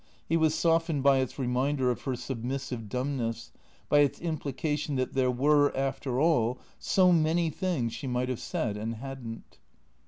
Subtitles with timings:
[0.27, 3.51] He was softened by its reminder of her submissive dumbness,
[3.87, 8.77] by its implication that there were, after all, so many things she might have said
[8.77, 9.59] and had n't.